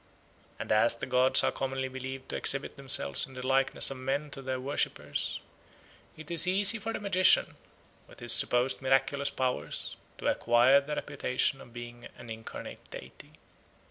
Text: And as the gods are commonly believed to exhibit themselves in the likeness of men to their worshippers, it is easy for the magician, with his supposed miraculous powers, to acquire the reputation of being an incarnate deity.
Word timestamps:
And 0.57 0.71
as 0.71 0.95
the 0.97 1.05
gods 1.05 1.43
are 1.43 1.51
commonly 1.51 1.87
believed 1.87 2.29
to 2.29 2.35
exhibit 2.35 2.75
themselves 2.75 3.27
in 3.27 3.35
the 3.35 3.45
likeness 3.45 3.91
of 3.91 3.97
men 3.97 4.31
to 4.31 4.41
their 4.41 4.59
worshippers, 4.59 5.39
it 6.17 6.31
is 6.31 6.47
easy 6.47 6.79
for 6.79 6.91
the 6.91 6.99
magician, 6.99 7.55
with 8.07 8.19
his 8.19 8.33
supposed 8.33 8.81
miraculous 8.81 9.29
powers, 9.29 9.97
to 10.17 10.25
acquire 10.25 10.81
the 10.81 10.95
reputation 10.95 11.61
of 11.61 11.71
being 11.71 12.07
an 12.17 12.31
incarnate 12.31 12.79
deity. 12.89 13.33